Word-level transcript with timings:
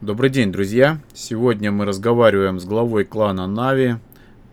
Добрый 0.00 0.30
день, 0.30 0.52
друзья! 0.52 1.00
Сегодня 1.12 1.72
мы 1.72 1.84
разговариваем 1.84 2.60
с 2.60 2.64
главой 2.64 3.04
клана 3.04 3.48
Нави 3.48 3.96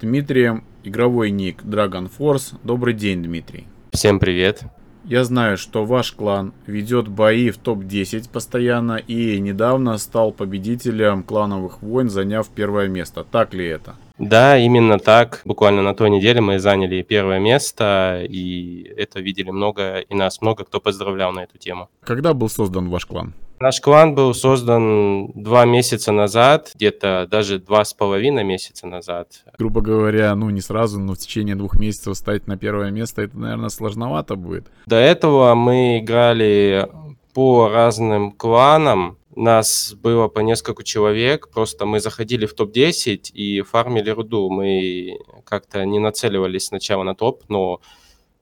Дмитрием, 0.02 0.64
игровой 0.84 1.30
ник 1.30 1.62
Dragon 1.62 2.10
Force. 2.10 2.56
Добрый 2.64 2.96
день, 2.96 3.22
Дмитрий. 3.22 3.68
Всем 3.92 4.20
привет. 4.20 4.64
Я 5.04 5.24
знаю, 5.24 5.58
что 5.58 5.86
ваш 5.86 6.14
клан 6.14 6.52
ведет 6.66 7.10
бои 7.10 7.52
в 7.52 7.60
топ-10 7.60 8.28
постоянно 8.32 8.94
и 8.96 9.40
недавно 9.40 10.00
стал 10.00 10.32
победителем 10.32 11.22
клановых 11.22 11.84
войн, 11.84 12.10
заняв 12.10 12.50
первое 12.50 12.88
место. 12.88 13.24
Так 13.24 13.54
ли 13.54 13.68
это? 13.68 13.94
Да, 14.18 14.58
именно 14.58 14.98
так. 14.98 15.44
Буквально 15.46 15.84
на 15.84 15.94
той 15.94 16.10
неделе 16.10 16.42
мы 16.42 16.58
заняли 16.58 17.04
первое 17.04 17.40
место, 17.40 18.26
и 18.28 18.82
это 18.98 19.20
видели 19.20 19.52
много, 19.52 20.00
и 20.00 20.16
нас 20.16 20.42
много 20.42 20.64
кто 20.64 20.80
поздравлял 20.80 21.32
на 21.34 21.42
эту 21.44 21.60
тему. 21.60 21.88
Когда 22.02 22.34
был 22.34 22.50
создан 22.50 22.90
ваш 22.90 23.06
клан? 23.06 23.36
Наш 23.60 23.80
клан 23.80 24.16
был 24.16 24.34
создан 24.34 25.32
два 25.34 25.66
месяца 25.66 26.12
назад, 26.12 26.72
где-то 26.76 27.28
даже 27.30 27.60
два 27.60 27.86
с 27.86 27.94
половиной 27.94 28.44
месяца 28.44 28.86
назад. 28.86 29.46
Грубо 29.58 29.82
говоря, 29.82 30.36
ну 30.36 30.50
не 30.50 30.62
сразу, 30.62 31.00
но 31.00 31.14
в 31.14 31.18
течение 31.18 31.56
двух 31.56 31.76
месяцев 31.76 32.18
стать 32.18 32.48
на 32.48 32.58
первое 32.58 32.92
место, 32.92 33.22
это, 33.22 33.38
наверное, 33.38 33.70
сложновато 33.70 34.36
будет. 34.36 34.68
До 34.86 34.98
этого 34.98 35.56
мы 35.56 36.00
играли 36.00 36.90
по 37.34 37.70
разным 37.70 38.32
кланам, 38.34 39.18
нас 39.36 39.94
было 39.94 40.30
по 40.30 40.40
несколько 40.40 40.84
человек, 40.84 41.50
просто 41.50 41.86
мы 41.86 42.00
заходили 42.00 42.46
в 42.46 42.54
топ-10 42.54 43.32
и 43.34 43.62
фармили 43.62 44.10
руду. 44.10 44.50
Мы 44.50 45.18
как-то 45.44 45.86
не 45.86 46.00
нацеливались 46.00 46.68
сначала 46.68 47.04
на 47.04 47.16
топ, 47.16 47.44
но 47.50 47.82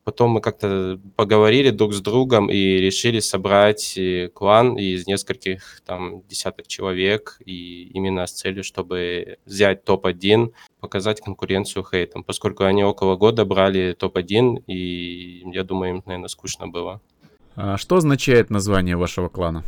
Потом 0.04 0.32
мы 0.32 0.42
как-то 0.42 1.00
поговорили 1.16 1.70
друг 1.70 1.94
с 1.94 2.02
другом 2.02 2.50
и 2.50 2.56
решили 2.56 3.20
собрать 3.20 3.98
э, 3.98 4.30
клан 4.34 4.76
из 4.76 5.08
нескольких 5.08 5.82
там 5.86 6.24
десяток 6.28 6.68
человек, 6.68 7.40
и 7.46 7.86
именно 7.94 8.26
с 8.26 8.34
целью, 8.34 8.64
чтобы 8.66 9.38
взять 9.46 9.86
топ-1, 9.86 10.52
показать 10.82 11.22
конкуренцию 11.22 11.86
хейтом, 11.90 12.24
поскольку 12.24 12.66
они 12.66 12.84
около 12.84 13.16
года 13.16 13.46
брали 13.46 13.94
топ-1, 13.98 14.66
и 14.68 15.44
я 15.54 15.64
думаю, 15.64 15.96
им, 15.96 16.04
наверное, 16.06 16.28
скучно 16.28 16.68
было. 16.68 17.00
А 17.56 17.78
что 17.78 17.96
означает 17.96 18.50
название 18.50 18.98
вашего 18.98 19.30
клана? 19.30 19.64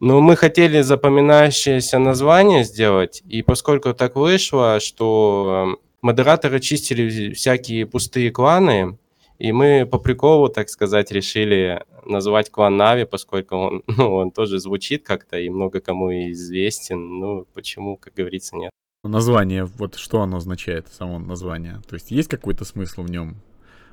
Ну, 0.00 0.20
мы 0.20 0.36
хотели 0.36 0.80
запоминающееся 0.80 1.98
название 1.98 2.64
сделать, 2.64 3.22
и 3.28 3.42
поскольку 3.42 3.92
так 3.92 4.16
вышло, 4.16 4.80
что 4.80 5.78
модераторы 6.02 6.60
чистили 6.60 7.32
всякие 7.32 7.86
пустые 7.86 8.30
кланы, 8.30 8.98
и 9.38 9.52
мы 9.52 9.86
по 9.86 9.98
приколу, 9.98 10.48
так 10.48 10.68
сказать, 10.68 11.10
решили 11.10 11.82
назвать 12.04 12.50
клан 12.50 12.76
Нави, 12.76 13.04
поскольку 13.04 13.56
он, 13.56 13.82
ну, 13.96 14.14
он 14.14 14.30
тоже 14.30 14.58
звучит 14.58 15.04
как-то 15.04 15.38
и 15.38 15.48
много 15.48 15.80
кому 15.80 16.10
известен. 16.30 17.18
Ну, 17.18 17.46
почему, 17.54 17.96
как 17.96 18.14
говорится, 18.14 18.56
нет. 18.56 18.70
Название, 19.02 19.64
вот 19.64 19.96
что 19.96 20.22
оно 20.22 20.38
означает, 20.38 20.88
само 20.88 21.18
название? 21.18 21.80
То 21.88 21.94
есть 21.94 22.10
есть 22.10 22.28
какой-то 22.28 22.64
смысл 22.64 23.02
в 23.02 23.10
нем? 23.10 23.36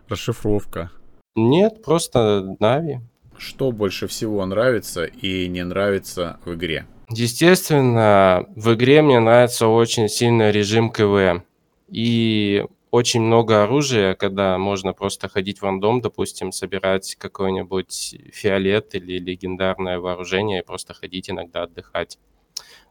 Расшифровка? 0.07 0.91
Нет, 1.35 1.83
просто 1.83 2.55
Нави. 2.59 2.99
Что 3.37 3.71
больше 3.71 4.07
всего 4.07 4.45
нравится 4.45 5.05
и 5.05 5.47
не 5.47 5.63
нравится 5.63 6.39
в 6.45 6.53
игре? 6.53 6.85
Естественно, 7.09 8.45
в 8.55 8.73
игре 8.73 9.01
мне 9.01 9.19
нравится 9.19 9.67
очень 9.67 10.07
сильно 10.07 10.51
режим 10.51 10.91
КВ. 10.91 11.43
И 11.89 12.65
очень 12.91 13.21
много 13.21 13.63
оружия, 13.63 14.15
когда 14.15 14.57
можно 14.57 14.93
просто 14.93 15.29
ходить 15.29 15.59
в 15.59 15.63
рандом, 15.63 16.01
допустим, 16.01 16.51
собирать 16.51 17.15
какой-нибудь 17.15 18.17
фиолет 18.33 18.93
или 18.95 19.17
легендарное 19.17 19.97
вооружение 19.99 20.59
и 20.59 20.65
просто 20.65 20.93
ходить 20.93 21.29
иногда 21.29 21.63
отдыхать. 21.63 22.19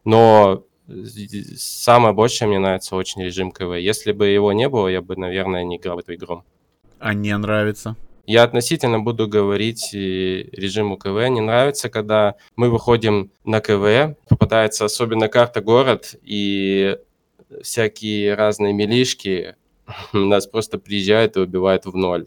Но 0.05 0.65
самое 1.57 2.15
большее 2.15 2.49
мне 2.49 2.59
нравится 2.59 2.97
очень 2.97 3.23
режим 3.23 3.53
КВ. 3.53 3.79
Если 3.79 4.13
бы 4.13 4.27
его 4.27 4.53
не 4.53 4.69
было, 4.71 4.89
я 4.89 5.03
бы, 5.03 5.17
наверное, 5.17 5.65
не 5.65 5.77
играл 5.77 5.97
в 5.97 6.01
эту 6.01 6.15
игру. 6.15 6.45
А 6.99 7.13
не 7.13 7.37
нравится? 7.37 7.95
Я 8.27 8.45
относительно 8.45 9.01
буду 9.01 9.29
говорить 9.29 9.93
режиму 9.93 10.97
КВ. 10.97 11.29
Не 11.29 11.41
нравится, 11.41 11.91
когда 11.91 12.37
мы 12.57 12.71
выходим 12.71 13.31
на 13.45 13.61
КВ, 13.61 14.17
попадается 14.29 14.87
особенно 14.87 15.29
карта 15.29 15.61
город, 15.61 16.17
и 16.23 16.97
всякие 17.63 18.35
разные 18.35 18.73
милишки 18.73 19.57
нас 20.13 20.47
просто 20.47 20.79
приезжают 20.79 21.37
и 21.37 21.41
убивают 21.41 21.87
в 21.87 21.95
ноль. 21.95 22.27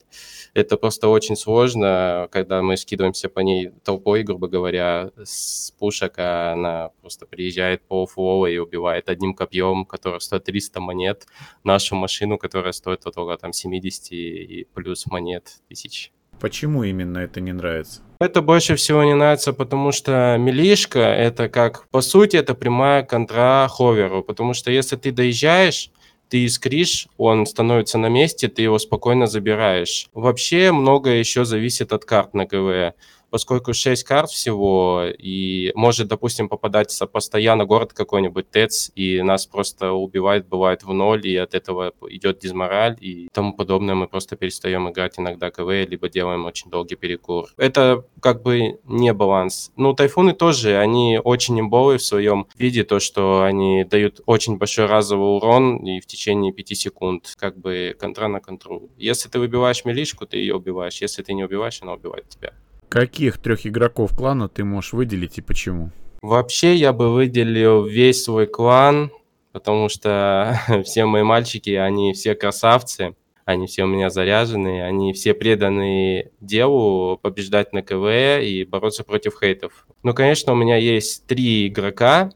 Это 0.53 0.77
просто 0.77 1.07
очень 1.07 1.35
сложно, 1.35 2.27
когда 2.31 2.61
мы 2.61 2.77
скидываемся 2.77 3.29
по 3.29 3.39
ней 3.39 3.71
толпой, 3.83 4.23
грубо 4.23 4.47
говоря, 4.47 5.11
с 5.23 5.71
пушек, 5.71 6.13
а 6.17 6.53
она 6.53 6.89
просто 7.01 7.25
приезжает 7.25 7.81
по 7.83 8.05
флоу 8.05 8.45
и 8.45 8.57
убивает 8.57 9.09
одним 9.09 9.33
копьем, 9.33 9.85
которое 9.85 10.19
стоит 10.19 10.43
300 10.45 10.79
монет, 10.79 11.27
нашу 11.63 11.95
машину, 11.95 12.37
которая 12.37 12.73
стоит 12.73 13.05
около 13.05 13.37
там 13.37 13.53
70 13.53 14.11
и 14.11 14.67
плюс 14.73 15.05
монет 15.07 15.61
тысяч. 15.67 16.11
Почему 16.39 16.83
именно 16.83 17.19
это 17.19 17.39
не 17.39 17.53
нравится? 17.53 18.01
Это 18.19 18.41
больше 18.41 18.75
всего 18.75 19.03
не 19.03 19.15
нравится, 19.15 19.53
потому 19.53 19.91
что 19.91 20.37
милишка 20.39 20.99
это 20.99 21.49
как, 21.49 21.87
по 21.89 22.01
сути, 22.01 22.37
это 22.37 22.53
прямая 22.53 23.03
контра 23.03 23.67
ховеру, 23.69 24.23
потому 24.23 24.53
что 24.53 24.71
если 24.71 24.95
ты 24.95 25.11
доезжаешь, 25.11 25.89
ты 26.29 26.45
искришь, 26.45 27.07
он 27.17 27.45
становится 27.45 27.97
на 27.97 28.07
месте, 28.07 28.47
ты 28.47 28.61
его 28.61 28.79
спокойно 28.79 29.27
забираешь. 29.27 30.07
Вообще 30.13 30.71
много 30.71 31.11
еще 31.11 31.45
зависит 31.45 31.93
от 31.93 32.05
карт 32.05 32.33
на 32.33 32.45
КВ 32.45 32.93
поскольку 33.33 33.73
6 33.73 34.03
карт 34.03 34.29
всего, 34.29 35.05
и 35.07 35.71
может, 35.73 36.07
допустим, 36.07 36.47
попадаться 36.47 37.07
постоянно 37.07 37.65
город 37.65 37.91
какой-нибудь 37.91 38.51
ТЭЦ, 38.51 38.91
и 38.93 39.23
нас 39.23 39.47
просто 39.47 39.91
убивает, 39.93 40.47
бывает 40.47 40.83
в 40.83 40.93
ноль, 40.93 41.25
и 41.25 41.35
от 41.37 41.55
этого 41.55 41.93
идет 42.09 42.37
дизмораль 42.37 42.95
и 43.01 43.29
тому 43.33 43.53
подобное. 43.53 43.95
Мы 43.95 44.07
просто 44.07 44.35
перестаем 44.35 44.87
играть 44.87 45.17
иногда 45.17 45.49
КВ, 45.49 45.83
либо 45.83 46.09
делаем 46.09 46.45
очень 46.45 46.69
долгий 46.69 46.95
перекур. 46.95 47.47
Это 47.57 48.05
как 48.21 48.43
бы 48.43 48.79
не 48.83 49.11
баланс. 49.13 49.71
Ну, 49.77 49.93
тайфуны 49.95 50.33
тоже, 50.33 50.77
они 50.77 51.19
очень 51.23 51.59
имбовые 51.59 51.97
в 51.97 52.03
своем 52.03 52.45
виде, 52.55 52.83
то, 52.83 52.99
что 52.99 53.41
они 53.41 53.83
дают 53.83 54.21
очень 54.27 54.57
большой 54.59 54.85
разовый 54.85 55.37
урон 55.37 55.77
и 55.77 55.99
в 56.01 56.05
течение 56.05 56.53
5 56.53 56.77
секунд, 56.77 57.33
как 57.35 57.57
бы 57.57 57.95
контра 57.99 58.27
на 58.27 58.39
контру. 58.39 58.91
Если 58.95 59.27
ты 59.27 59.39
выбиваешь 59.39 59.85
милишку, 59.85 60.27
ты 60.27 60.37
ее 60.37 60.53
убиваешь. 60.53 61.01
Если 61.01 61.23
ты 61.23 61.33
не 61.33 61.43
убиваешь, 61.43 61.81
она 61.81 61.93
убивает 61.93 62.29
тебя. 62.29 62.53
Каких 62.93 63.39
трех 63.39 63.65
игроков 63.65 64.15
клана 64.15 64.47
ты 64.47 64.63
можешь 64.63 64.93
выделить 64.93 65.39
и 65.39 65.41
почему? 65.41 65.89
Вообще 66.21 66.75
я 66.75 66.93
бы 66.93 67.11
выделил 67.11 67.85
весь 67.85 68.23
свой 68.23 68.45
клан, 68.45 69.09
потому 69.51 69.89
что 69.89 70.59
все 70.85 71.05
мои 71.05 71.23
мальчики, 71.23 71.71
они 71.71 72.13
все 72.13 72.35
красавцы, 72.35 73.15
они 73.45 73.65
все 73.65 73.85
у 73.85 73.87
меня 73.87 74.11
заряжены, 74.11 74.83
они 74.83 75.11
все 75.13 75.33
преданы 75.33 76.29
делу 76.39 77.17
побеждать 77.17 77.73
на 77.73 77.81
КВ 77.81 78.45
и 78.45 78.63
бороться 78.63 79.03
против 79.03 79.39
хейтов. 79.39 79.87
Ну, 80.03 80.13
конечно, 80.13 80.53
у 80.53 80.55
меня 80.55 80.77
есть 80.77 81.25
три 81.25 81.69
игрока, 81.69 82.29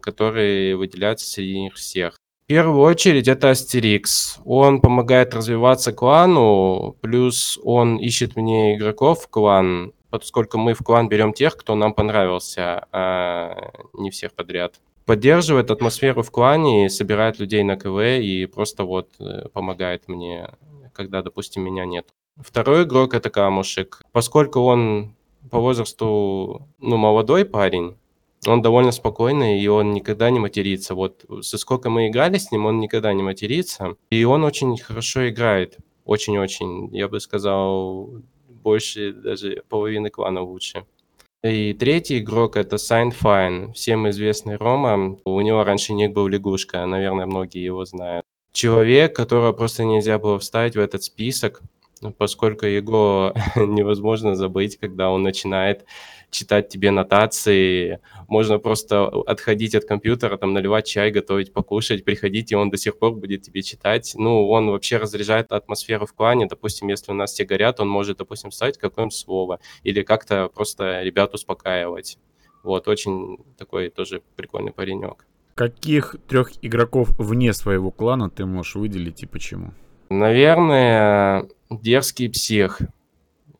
которые 0.00 0.76
выделяются 0.76 1.26
среди 1.26 1.58
них 1.58 1.74
всех. 1.74 2.14
В 2.44 2.46
первую 2.46 2.82
очередь 2.82 3.26
это 3.26 3.50
Астерикс. 3.50 4.38
Он 4.44 4.80
помогает 4.80 5.34
развиваться 5.34 5.92
клану, 5.92 6.96
плюс 7.00 7.58
он 7.64 7.96
ищет 7.96 8.36
мне 8.36 8.76
игроков 8.76 9.24
в 9.24 9.28
клан, 9.28 9.92
поскольку 10.18 10.58
мы 10.58 10.74
в 10.74 10.78
клан 10.78 11.08
берем 11.08 11.32
тех, 11.32 11.56
кто 11.56 11.74
нам 11.74 11.92
понравился, 11.92 12.86
а 12.92 13.72
не 13.94 14.10
всех 14.10 14.32
подряд. 14.32 14.80
Поддерживает 15.06 15.70
атмосферу 15.70 16.22
в 16.22 16.30
клане, 16.30 16.88
собирает 16.88 17.40
людей 17.40 17.62
на 17.64 17.76
КВ 17.76 18.20
и 18.20 18.46
просто 18.46 18.84
вот 18.84 19.08
э, 19.18 19.48
помогает 19.52 20.08
мне, 20.08 20.50
когда, 20.92 21.22
допустим, 21.22 21.62
меня 21.62 21.84
нет. 21.84 22.06
Второй 22.36 22.84
игрок 22.84 23.14
это 23.14 23.28
Камушек. 23.28 24.02
Поскольку 24.12 24.60
он 24.60 25.14
по 25.50 25.58
возрасту, 25.58 26.68
ну, 26.78 26.96
молодой 26.96 27.44
парень, 27.44 27.96
он 28.46 28.62
довольно 28.62 28.92
спокойный, 28.92 29.60
и 29.60 29.66
он 29.66 29.92
никогда 29.92 30.30
не 30.30 30.38
матерится. 30.38 30.94
Вот 30.94 31.24
со 31.42 31.58
сколько 31.58 31.90
мы 31.90 32.06
играли 32.08 32.38
с 32.38 32.52
ним, 32.52 32.66
он 32.66 32.78
никогда 32.78 33.12
не 33.12 33.22
матерится. 33.22 33.96
И 34.10 34.24
он 34.24 34.44
очень 34.44 34.78
хорошо 34.78 35.28
играет. 35.28 35.76
Очень-очень, 36.04 36.94
я 36.94 37.08
бы 37.08 37.18
сказал, 37.18 38.22
больше 38.64 39.12
даже 39.12 39.62
половины 39.68 40.10
клана 40.10 40.40
лучше. 40.42 40.84
И 41.44 41.74
третий 41.74 42.20
игрок 42.20 42.56
это 42.56 42.78
Сайн 42.78 43.10
Fine, 43.10 43.74
всем 43.74 44.08
известный 44.08 44.56
Рома. 44.56 45.18
У 45.26 45.40
него 45.42 45.62
раньше 45.62 45.92
ник 45.92 46.12
был 46.12 46.26
лягушка, 46.26 46.86
наверное, 46.86 47.26
многие 47.26 47.62
его 47.62 47.84
знают. 47.84 48.24
Человек, 48.52 49.14
которого 49.14 49.52
просто 49.52 49.84
нельзя 49.84 50.18
было 50.18 50.38
вставить 50.38 50.74
в 50.74 50.80
этот 50.80 51.02
список, 51.02 51.60
поскольку 52.12 52.66
его 52.66 53.34
невозможно 53.56 54.34
забыть, 54.34 54.76
когда 54.78 55.10
он 55.10 55.22
начинает 55.22 55.84
читать 56.30 56.68
тебе 56.68 56.90
нотации, 56.90 58.00
можно 58.28 58.58
просто 58.58 59.06
отходить 59.06 59.74
от 59.74 59.84
компьютера, 59.84 60.36
там, 60.36 60.52
наливать 60.52 60.86
чай, 60.86 61.10
готовить, 61.10 61.52
покушать, 61.52 62.04
приходить, 62.04 62.52
и 62.52 62.56
он 62.56 62.70
до 62.70 62.76
сих 62.76 62.98
пор 62.98 63.12
будет 63.12 63.42
тебе 63.42 63.62
читать. 63.62 64.12
Ну, 64.16 64.48
он 64.48 64.70
вообще 64.70 64.96
разряжает 64.96 65.52
атмосферу 65.52 66.06
в 66.06 66.12
клане. 66.12 66.46
Допустим, 66.46 66.88
если 66.88 67.12
у 67.12 67.14
нас 67.14 67.32
все 67.32 67.44
горят, 67.44 67.80
он 67.80 67.88
может, 67.88 68.18
допустим, 68.18 68.50
ставить 68.50 68.78
какое-нибудь 68.78 69.16
слово 69.16 69.60
или 69.84 70.02
как-то 70.02 70.48
просто 70.48 71.02
ребят 71.02 71.34
успокаивать. 71.34 72.18
Вот, 72.62 72.88
очень 72.88 73.38
такой 73.56 73.90
тоже 73.90 74.22
прикольный 74.36 74.72
паренек. 74.72 75.26
Каких 75.54 76.16
трех 76.26 76.52
игроков 76.62 77.10
вне 77.18 77.52
своего 77.52 77.92
клана 77.92 78.28
ты 78.28 78.44
можешь 78.44 78.74
выделить 78.74 79.22
и 79.22 79.26
почему? 79.26 79.72
Наверное, 80.10 81.46
дерзкий 81.80 82.28
псих. 82.28 82.80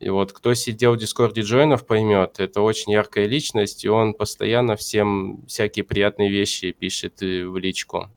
И 0.00 0.11
вот 0.11 0.32
кто 0.32 0.55
сидел 0.55 0.94
в 0.94 0.99
Дискорде 0.99 1.43
Джойнов 1.43 1.87
поймет, 1.87 2.38
это 2.38 2.61
очень 2.61 2.93
яркая 2.93 3.26
личность, 3.26 3.84
и 3.84 3.88
он 3.88 4.12
постоянно 4.12 4.76
всем 4.76 5.44
всякие 5.46 5.84
приятные 5.84 6.31
вещи 6.31 6.72
пишет 6.72 7.20
в 7.20 7.56
личку. 7.56 8.11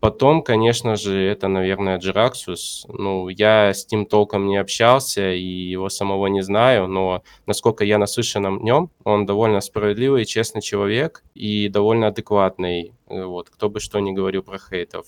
Потом, 0.00 0.42
конечно 0.42 0.96
же, 0.96 1.20
это, 1.20 1.48
наверное, 1.48 1.98
Джираксус. 1.98 2.86
Ну, 2.88 3.28
я 3.28 3.74
с 3.74 3.90
ним 3.92 4.06
толком 4.06 4.46
не 4.46 4.56
общался 4.56 5.32
и 5.32 5.44
его 5.44 5.90
самого 5.90 6.26
не 6.28 6.40
знаю, 6.40 6.86
но 6.86 7.22
насколько 7.46 7.84
я 7.84 7.98
наслышан 7.98 8.46
о 8.46 8.50
нем, 8.50 8.90
он 9.04 9.26
довольно 9.26 9.60
справедливый, 9.60 10.24
честный 10.24 10.62
человек 10.62 11.22
и 11.34 11.68
довольно 11.68 12.06
адекватный. 12.06 12.94
Вот, 13.08 13.50
кто 13.50 13.68
бы 13.68 13.78
что 13.78 14.00
ни 14.00 14.12
говорил 14.12 14.42
про 14.42 14.58
хейтов. 14.58 15.06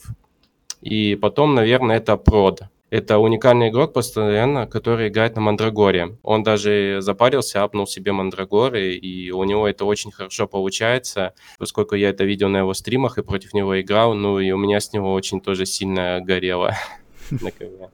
И 0.83 1.15
потом, 1.15 1.55
наверное, 1.55 1.97
это 1.97 2.19
Прод. 2.19 2.63
Это 2.93 3.17
уникальный 3.17 3.71
игрок 3.71 3.95
постоянно, 3.95 4.67
который 4.67 5.09
играет 5.09 5.35
на 5.35 5.41
Мандрагоре. 5.41 6.19
Он 6.23 6.43
даже 6.43 6.99
запарился, 7.01 7.63
апнул 7.63 7.87
себе 7.87 8.13
Мандрагоры, 8.13 8.93
и 8.93 9.31
у 9.31 9.43
него 9.45 9.67
это 9.67 9.87
очень 9.87 10.13
хорошо 10.13 10.47
получается, 10.47 11.33
поскольку 11.57 11.95
я 11.95 12.11
это 12.11 12.25
видел 12.25 12.51
на 12.51 12.59
его 12.59 12.75
стримах 12.75 13.17
и 13.17 13.23
против 13.23 13.55
него 13.55 13.81
играл, 13.81 14.13
ну 14.13 14.39
и 14.39 14.51
у 14.51 14.59
меня 14.59 14.79
с 14.79 14.93
него 14.93 15.15
очень 15.15 15.41
тоже 15.41 15.65
сильно 15.65 16.21
горело 16.21 16.75
на 17.31 17.51
КВ. 17.51 17.89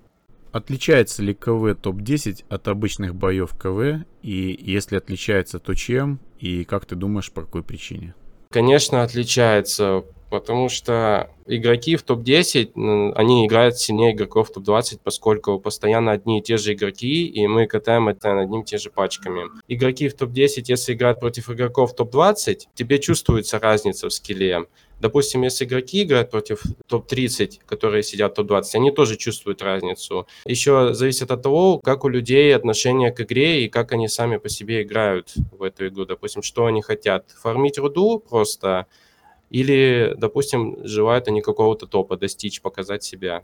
Отличается 0.51 1.23
ли 1.23 1.33
КВ 1.33 1.77
топ-10 1.77 2.47
от 2.49 2.67
обычных 2.67 3.15
боев 3.15 3.57
КВ? 3.57 4.05
И 4.25 4.59
если 4.61 4.97
отличается, 4.97 5.61
то 5.61 5.75
чем? 5.75 6.19
И 6.41 6.65
как 6.65 6.87
ты 6.87 6.97
думаешь, 6.97 7.31
по 7.31 7.43
какой 7.43 7.63
причине? 7.63 8.17
Конечно, 8.51 9.05
отличается 9.05 10.03
потому 10.31 10.69
что 10.69 11.31
игроки 11.47 11.97
в 11.97 12.03
топ-10, 12.03 13.13
они 13.15 13.47
играют 13.47 13.79
сильнее 13.79 14.13
игроков 14.13 14.49
в 14.49 14.53
топ-20, 14.53 15.01
поскольку 15.03 15.59
постоянно 15.59 16.13
одни 16.13 16.39
и 16.39 16.43
те 16.43 16.57
же 16.57 16.75
игроки, 16.75 17.27
и 17.27 17.47
мы 17.47 17.67
катаем 17.67 18.09
это 18.09 18.35
над 18.35 18.51
и 18.53 18.65
те 18.65 18.79
же 18.79 18.91
пачками. 18.91 19.45
Игроки 19.69 20.09
в 20.09 20.15
топ-10, 20.15 20.65
если 20.67 20.93
играют 20.93 21.21
против 21.21 21.51
игроков 21.51 21.93
в 21.93 21.97
топ-20, 21.97 22.61
тебе 22.75 22.99
чувствуется 22.99 23.59
разница 23.59 24.09
в 24.09 24.13
скилле. 24.13 24.67
Допустим, 25.01 25.43
если 25.43 25.65
игроки 25.65 26.03
играют 26.03 26.31
против 26.31 26.61
топ-30, 26.89 27.61
которые 27.65 28.03
сидят 28.03 28.33
в 28.33 28.35
топ-20, 28.35 28.65
они 28.75 28.91
тоже 28.91 29.17
чувствуют 29.17 29.63
разницу. 29.63 30.27
Еще 30.45 30.93
зависит 30.93 31.31
от 31.31 31.41
того, 31.41 31.79
как 31.79 32.05
у 32.05 32.09
людей 32.09 32.55
отношение 32.55 33.13
к 33.13 33.21
игре 33.21 33.65
и 33.65 33.69
как 33.69 33.93
они 33.93 34.09
сами 34.09 34.39
по 34.39 34.49
себе 34.49 34.83
играют 34.83 35.35
в 35.53 35.63
эту 35.63 35.87
игру. 35.87 36.05
Допустим, 36.05 36.43
что 36.43 36.67
они 36.67 36.83
хотят. 36.83 37.31
Фармить 37.41 37.79
руду 37.79 38.19
просто 38.19 38.87
или, 39.51 40.15
допустим, 40.17 40.77
желают 40.85 41.29
они 41.29 41.41
какого-то 41.41 41.87
топа 41.87 42.17
достичь, 42.17 42.61
показать 42.61 43.03
себя. 43.03 43.43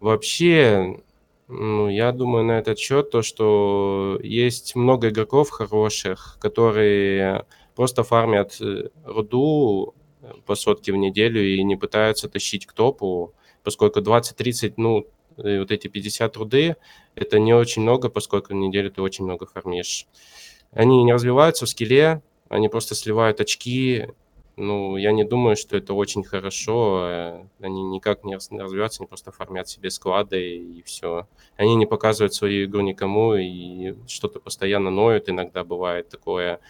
Вообще, 0.00 1.00
ну, 1.48 1.88
я 1.88 2.12
думаю 2.12 2.44
на 2.44 2.58
этот 2.58 2.78
счет 2.78 3.10
то, 3.10 3.22
что 3.22 4.18
есть 4.22 4.74
много 4.74 5.08
игроков 5.10 5.50
хороших, 5.50 6.38
которые 6.40 7.44
просто 7.74 8.02
фармят 8.02 8.56
э, 8.60 8.88
руду 9.04 9.94
э, 10.22 10.32
по 10.46 10.54
сотке 10.54 10.92
в 10.92 10.96
неделю 10.96 11.42
и 11.44 11.62
не 11.62 11.76
пытаются 11.76 12.28
тащить 12.28 12.66
к 12.66 12.72
топу, 12.72 13.34
поскольку 13.62 14.00
20-30, 14.00 14.74
ну, 14.76 15.06
вот 15.36 15.70
эти 15.70 15.88
50 15.88 16.36
руды, 16.36 16.76
это 17.14 17.38
не 17.38 17.54
очень 17.54 17.82
много, 17.82 18.08
поскольку 18.08 18.52
в 18.52 18.56
неделю 18.56 18.90
ты 18.90 19.02
очень 19.02 19.24
много 19.24 19.46
фармишь. 19.46 20.06
Они 20.72 21.02
не 21.02 21.12
развиваются 21.12 21.66
в 21.66 21.68
скилле, 21.68 22.22
они 22.48 22.68
просто 22.68 22.94
сливают 22.94 23.40
очки, 23.40 24.08
ну, 24.60 24.96
я 24.96 25.12
не 25.12 25.24
думаю, 25.24 25.56
что 25.56 25.76
это 25.76 25.94
очень 25.94 26.22
хорошо. 26.22 27.06
Э, 27.08 27.44
они 27.60 27.82
никак 27.82 28.24
не 28.24 28.34
развиваются, 28.34 29.02
они 29.02 29.08
просто 29.08 29.32
формят 29.32 29.68
себе 29.68 29.90
склады 29.90 30.58
и 30.58 30.82
все. 30.82 31.26
Они 31.56 31.74
не 31.76 31.86
показывают 31.86 32.34
свою 32.34 32.66
игру 32.66 32.82
никому 32.82 33.34
и 33.34 33.94
что-то 34.06 34.38
постоянно 34.38 34.90
ноют, 34.90 35.28
иногда 35.28 35.64
бывает 35.64 36.08
такое. 36.10 36.60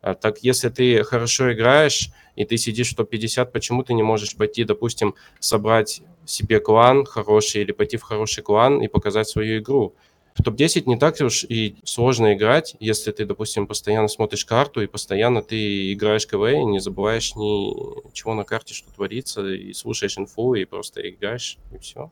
А 0.00 0.14
так, 0.14 0.38
если 0.38 0.68
ты 0.68 1.02
хорошо 1.04 1.52
играешь 1.52 2.10
и 2.34 2.44
ты 2.44 2.56
сидишь 2.56 2.92
в 2.92 2.96
топ-50, 2.96 3.46
почему 3.52 3.82
ты 3.82 3.94
не 3.94 4.02
можешь 4.02 4.36
пойти, 4.36 4.64
допустим, 4.64 5.14
собрать 5.38 6.02
себе 6.24 6.60
клан 6.60 7.04
хороший 7.04 7.62
или 7.62 7.72
пойти 7.72 7.96
в 7.96 8.02
хороший 8.02 8.42
клан 8.42 8.82
и 8.82 8.88
показать 8.88 9.28
свою 9.28 9.58
игру? 9.60 9.94
В 10.36 10.42
топ-10 10.42 10.82
не 10.86 10.98
так 10.98 11.20
уж 11.20 11.44
и 11.44 11.76
сложно 11.84 12.34
играть, 12.34 12.76
если 12.78 13.10
ты, 13.10 13.24
допустим, 13.24 13.66
постоянно 13.66 14.08
смотришь 14.08 14.44
карту 14.44 14.82
и 14.82 14.86
постоянно 14.86 15.42
ты 15.42 15.92
играешь 15.92 16.26
КВ 16.26 16.52
и 16.52 16.64
не 16.64 16.78
забываешь 16.78 17.34
ничего 17.34 18.34
на 18.34 18.44
карте, 18.44 18.74
что 18.74 18.92
творится, 18.92 19.46
и 19.46 19.72
слушаешь 19.72 20.18
инфу, 20.18 20.54
и 20.54 20.64
просто 20.64 21.08
играешь, 21.08 21.56
и 21.72 21.78
все. 21.78 22.10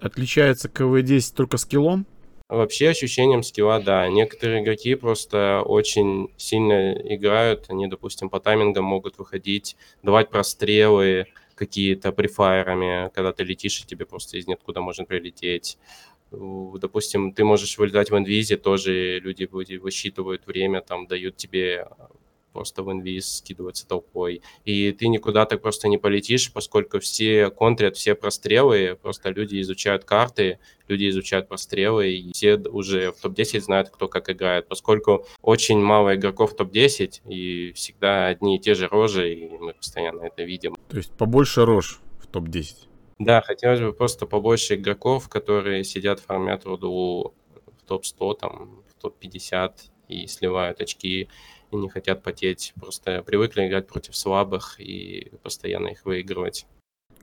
Отличается 0.00 0.68
КВ-10 0.68 1.34
только 1.36 1.58
скиллом? 1.58 2.06
Вообще 2.48 2.90
ощущением 2.90 3.42
скилла, 3.42 3.80
да. 3.80 4.08
Некоторые 4.08 4.62
игроки 4.62 4.94
просто 4.94 5.62
очень 5.64 6.28
сильно 6.36 6.92
играют. 6.92 7.66
Они, 7.68 7.86
допустим, 7.86 8.28
по 8.28 8.38
таймингам 8.40 8.84
могут 8.84 9.18
выходить, 9.18 9.76
давать 10.02 10.30
прострелы 10.30 11.26
какие-то 11.54 12.12
префайерами, 12.12 13.10
когда 13.14 13.32
ты 13.32 13.44
летишь, 13.44 13.80
и 13.80 13.86
тебе 13.86 14.06
просто 14.06 14.38
из 14.38 14.46
ниоткуда 14.46 14.80
можно 14.80 15.04
прилететь 15.04 15.78
допустим, 16.78 17.32
ты 17.32 17.44
можешь 17.44 17.78
вылетать 17.78 18.10
в 18.10 18.16
инвизе, 18.16 18.56
тоже 18.56 19.18
люди 19.20 19.44
высчитывают 19.76 20.46
время, 20.46 20.80
там 20.80 21.06
дают 21.06 21.36
тебе 21.36 21.86
просто 22.54 22.84
в 22.84 22.92
инвиз 22.92 23.38
скидываться 23.38 23.86
толпой. 23.86 24.40
И 24.64 24.92
ты 24.92 25.08
никуда 25.08 25.44
так 25.44 25.60
просто 25.60 25.88
не 25.88 25.98
полетишь, 25.98 26.52
поскольку 26.52 27.00
все 27.00 27.50
контрят, 27.50 27.96
все 27.96 28.14
прострелы, 28.14 28.96
просто 29.02 29.30
люди 29.30 29.60
изучают 29.60 30.04
карты, 30.04 30.60
люди 30.86 31.08
изучают 31.08 31.48
прострелы, 31.48 32.12
и 32.12 32.32
все 32.32 32.56
уже 32.56 33.10
в 33.10 33.20
топ-10 33.20 33.60
знают, 33.60 33.90
кто 33.90 34.06
как 34.06 34.30
играет, 34.30 34.68
поскольку 34.68 35.26
очень 35.42 35.80
мало 35.80 36.14
игроков 36.14 36.52
в 36.52 36.56
топ-10, 36.56 37.22
и 37.28 37.72
всегда 37.72 38.28
одни 38.28 38.56
и 38.56 38.60
те 38.60 38.74
же 38.74 38.86
рожи, 38.86 39.34
и 39.34 39.58
мы 39.58 39.74
постоянно 39.74 40.22
это 40.22 40.44
видим. 40.44 40.76
То 40.88 40.96
есть 40.96 41.12
побольше 41.12 41.64
рож 41.64 42.00
в 42.20 42.28
топ-10? 42.28 42.86
Да, 43.24 43.40
хотелось 43.40 43.80
бы 43.80 43.94
просто 43.94 44.26
побольше 44.26 44.74
игроков, 44.74 45.30
которые 45.30 45.82
сидят, 45.82 46.20
фармят 46.20 46.66
руду 46.66 47.32
в 47.78 47.88
топ-100, 47.88 48.38
там, 48.38 48.82
в 48.88 49.00
топ-50 49.00 49.72
и 50.08 50.26
сливают 50.26 50.82
очки 50.82 51.28
и 51.70 51.76
не 51.76 51.88
хотят 51.88 52.22
потеть. 52.22 52.74
Просто 52.78 53.22
привыкли 53.22 53.66
играть 53.66 53.86
против 53.86 54.14
слабых 54.14 54.78
и 54.78 55.32
постоянно 55.42 55.88
их 55.88 56.04
выигрывать. 56.04 56.66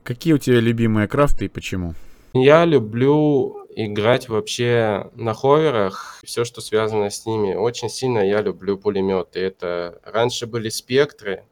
Какие 0.02 0.32
у 0.32 0.38
тебя 0.38 0.58
любимые 0.58 1.06
крафты 1.06 1.44
и 1.44 1.48
почему? 1.48 1.94
Я 2.34 2.64
люблю 2.64 3.64
играть 3.76 4.28
вообще 4.28 5.08
на 5.14 5.34
ховерах, 5.34 6.18
все, 6.24 6.44
что 6.44 6.60
связано 6.60 7.10
с 7.10 7.26
ними. 7.26 7.54
Очень 7.54 7.90
сильно 7.90 8.18
я 8.18 8.42
люблю 8.42 8.76
пулеметы. 8.76 9.38
Это 9.38 10.00
раньше 10.02 10.48
были 10.48 10.68
спектры, 10.68 11.44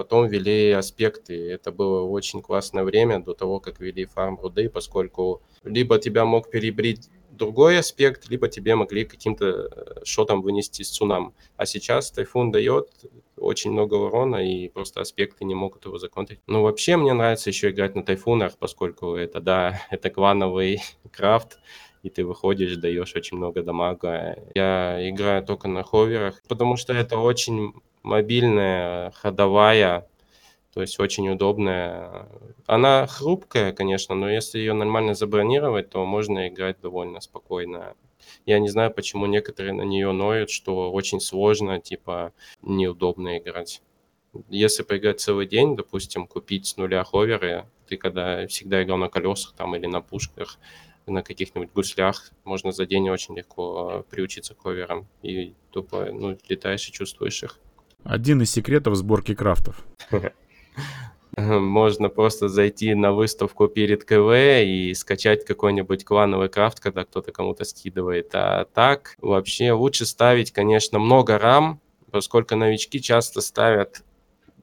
Потом 0.00 0.28
ввели 0.28 0.70
аспекты. 0.70 1.50
Это 1.50 1.70
было 1.72 2.00
очень 2.00 2.40
классное 2.40 2.84
время 2.84 3.22
до 3.22 3.34
того, 3.34 3.60
как 3.60 3.80
ввели 3.80 4.06
фарм 4.06 4.40
руды, 4.40 4.70
поскольку 4.70 5.42
либо 5.62 5.98
тебя 5.98 6.24
мог 6.24 6.50
перебрить 6.50 7.10
другой 7.30 7.78
аспект, 7.78 8.30
либо 8.30 8.48
тебе 8.48 8.76
могли 8.76 9.04
каким-то 9.04 9.46
э, 9.46 10.04
шотом 10.04 10.40
вынести 10.40 10.80
с 10.84 10.88
цунам. 10.88 11.34
А 11.58 11.66
сейчас 11.66 12.10
тайфун 12.12 12.50
дает 12.50 12.88
очень 13.36 13.72
много 13.72 13.96
урона, 13.96 14.36
и 14.36 14.70
просто 14.70 15.02
аспекты 15.02 15.44
не 15.44 15.54
могут 15.54 15.84
его 15.84 15.98
законтрить. 15.98 16.40
Ну, 16.46 16.62
вообще, 16.62 16.96
мне 16.96 17.12
нравится 17.12 17.50
еще 17.50 17.68
играть 17.68 17.94
на 17.94 18.02
тайфунах, 18.02 18.56
поскольку 18.56 19.16
это, 19.16 19.40
да, 19.40 19.82
это 19.90 20.08
клановый 20.08 20.80
крафт, 21.12 21.58
и 22.02 22.08
ты 22.08 22.24
выходишь, 22.24 22.76
даешь 22.76 23.14
очень 23.14 23.36
много 23.36 23.62
дамага. 23.62 24.38
Я 24.54 24.98
играю 25.10 25.44
только 25.44 25.68
на 25.68 25.82
ховерах, 25.82 26.40
потому 26.48 26.76
что 26.76 26.94
это 26.94 27.18
очень 27.18 27.74
мобильная, 28.02 29.10
ходовая, 29.12 30.08
то 30.72 30.80
есть 30.80 31.00
очень 31.00 31.28
удобная. 31.28 32.28
Она 32.66 33.06
хрупкая, 33.06 33.72
конечно, 33.72 34.14
но 34.14 34.30
если 34.30 34.58
ее 34.58 34.72
нормально 34.72 35.14
забронировать, 35.14 35.90
то 35.90 36.04
можно 36.04 36.48
играть 36.48 36.80
довольно 36.80 37.20
спокойно. 37.20 37.94
Я 38.46 38.58
не 38.58 38.68
знаю, 38.68 38.92
почему 38.92 39.26
некоторые 39.26 39.72
на 39.72 39.82
нее 39.82 40.12
ноют, 40.12 40.50
что 40.50 40.92
очень 40.92 41.20
сложно, 41.20 41.80
типа, 41.80 42.32
неудобно 42.62 43.38
играть. 43.38 43.82
Если 44.48 44.84
поиграть 44.84 45.20
целый 45.20 45.46
день, 45.46 45.76
допустим, 45.76 46.26
купить 46.26 46.66
с 46.66 46.76
нуля 46.76 47.02
ховеры, 47.02 47.66
ты 47.88 47.96
когда 47.96 48.46
всегда 48.46 48.82
играл 48.82 48.98
на 48.98 49.08
колесах 49.08 49.54
там 49.56 49.74
или 49.74 49.86
на 49.86 50.00
пушках, 50.00 50.58
на 51.06 51.22
каких-нибудь 51.24 51.72
гуслях, 51.72 52.30
можно 52.44 52.70
за 52.70 52.86
день 52.86 53.08
очень 53.10 53.36
легко 53.36 54.04
приучиться 54.10 54.54
к 54.54 54.62
ховерам. 54.62 55.08
И 55.22 55.54
тупо, 55.72 56.10
ну, 56.12 56.38
летаешь 56.48 56.88
и 56.88 56.92
чувствуешь 56.92 57.42
их. 57.42 57.58
Один 58.04 58.42
из 58.42 58.50
секретов 58.50 58.96
сборки 58.96 59.34
крафтов. 59.34 59.84
Можно 61.36 62.08
просто 62.08 62.48
зайти 62.48 62.94
на 62.94 63.12
выставку 63.12 63.68
перед 63.68 64.04
КВ 64.04 64.64
и 64.64 64.94
скачать 64.94 65.44
какой-нибудь 65.44 66.04
клановый 66.04 66.48
крафт, 66.48 66.80
когда 66.80 67.04
кто-то 67.04 67.30
кому-то 67.30 67.64
скидывает. 67.64 68.30
А 68.34 68.64
так 68.64 69.14
вообще 69.20 69.72
лучше 69.72 70.06
ставить, 70.06 70.50
конечно, 70.50 70.98
много 70.98 71.38
рам, 71.38 71.80
поскольку 72.10 72.56
новички 72.56 73.00
часто 73.00 73.40
ставят 73.40 74.02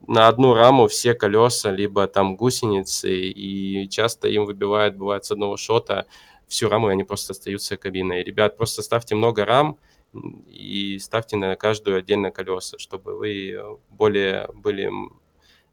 на 0.08 0.28
одну 0.28 0.54
раму 0.54 0.88
все 0.88 1.14
колеса, 1.14 1.72
либо 1.72 2.08
там 2.08 2.36
гусеницы, 2.36 3.14
и 3.14 3.88
часто 3.90 4.28
им 4.28 4.46
выбивают, 4.46 4.96
бывает, 4.96 5.26
с 5.26 5.32
одного 5.32 5.58
шота 5.58 6.06
всю 6.48 6.70
раму, 6.70 6.90
и 6.90 6.94
они 6.94 7.04
просто 7.04 7.34
остаются 7.34 7.78
кабиной. 7.78 8.24
Ребят, 8.24 8.58
просто 8.58 8.82
ставьте 8.82 9.16
много 9.16 9.46
рам 9.46 9.78
и 10.14 10.98
ставьте 11.00 11.38
на 11.38 11.56
каждую 11.56 11.98
отдельно 11.98 12.32
колеса, 12.32 12.78
чтобы 12.78 13.18
вы 13.18 13.58
более 13.90 14.50
были 14.54 14.92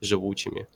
живучими. 0.00 0.67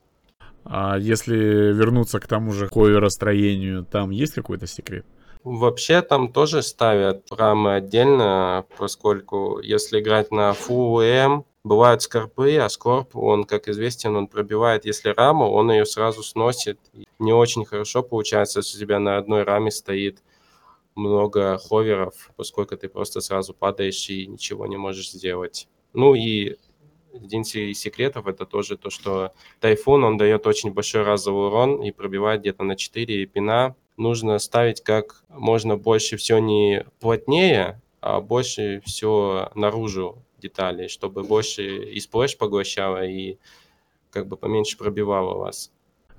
А 0.64 0.98
если 0.98 1.36
вернуться 1.72 2.20
к 2.20 2.26
тому 2.26 2.52
же 2.52 2.68
ховеростроению, 2.68 3.84
там 3.84 4.10
есть 4.10 4.34
какой-то 4.34 4.66
секрет? 4.66 5.06
Вообще 5.44 6.02
там 6.02 6.32
тоже 6.32 6.62
ставят 6.62 7.26
рамы 7.30 7.76
отдельно, 7.76 8.66
поскольку 8.76 9.60
если 9.60 10.00
играть 10.00 10.30
на 10.30 10.50
Full 10.50 11.02
M, 11.02 11.44
бывают 11.64 12.02
скорпы, 12.02 12.56
а 12.56 12.68
скорп, 12.68 13.16
он, 13.16 13.44
как 13.44 13.68
известен, 13.68 14.16
он 14.16 14.26
пробивает, 14.26 14.84
если 14.84 15.10
раму, 15.10 15.50
он 15.50 15.70
ее 15.70 15.86
сразу 15.86 16.22
сносит. 16.22 16.78
Не 17.18 17.32
очень 17.32 17.64
хорошо 17.64 18.02
получается, 18.02 18.58
если 18.58 18.76
у 18.76 18.80
тебя 18.80 18.98
на 18.98 19.16
одной 19.16 19.44
раме 19.44 19.70
стоит 19.70 20.22
много 20.98 21.58
ховеров, 21.58 22.30
поскольку 22.36 22.76
ты 22.76 22.88
просто 22.88 23.20
сразу 23.20 23.54
падаешь 23.54 24.10
и 24.10 24.26
ничего 24.26 24.66
не 24.66 24.76
можешь 24.76 25.10
сделать. 25.10 25.68
Ну 25.94 26.14
и 26.14 26.56
один 27.14 27.42
из 27.42 27.78
секретов 27.78 28.26
это 28.26 28.44
тоже 28.44 28.76
то, 28.76 28.90
что 28.90 29.32
тайфун, 29.60 30.04
он 30.04 30.16
дает 30.18 30.46
очень 30.46 30.72
большой 30.72 31.02
разовый 31.02 31.48
урон 31.48 31.82
и 31.82 31.90
пробивает 31.90 32.40
где-то 32.40 32.64
на 32.64 32.76
4 32.76 33.26
пина. 33.26 33.74
Нужно 33.96 34.38
ставить 34.38 34.82
как 34.82 35.22
можно 35.28 35.76
больше 35.76 36.16
все 36.16 36.38
не 36.38 36.84
плотнее, 37.00 37.80
а 38.00 38.20
больше 38.20 38.82
все 38.84 39.50
наружу 39.54 40.22
деталей, 40.40 40.88
чтобы 40.88 41.24
больше 41.24 41.84
и 41.84 41.98
сплэш 41.98 42.36
поглощало, 42.36 43.04
и 43.04 43.38
как 44.10 44.28
бы 44.28 44.36
поменьше 44.36 44.78
пробивало 44.78 45.36
вас. 45.36 45.72